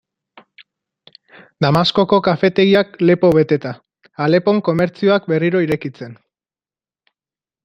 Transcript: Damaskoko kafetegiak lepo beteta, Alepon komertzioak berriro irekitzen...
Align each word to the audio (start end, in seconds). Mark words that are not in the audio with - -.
Damaskoko 1.65 2.19
kafetegiak 2.27 2.97
lepo 3.09 3.31
beteta, 3.39 3.75
Alepon 4.29 4.63
komertzioak 4.71 5.31
berriro 5.35 5.63
irekitzen... 5.69 6.19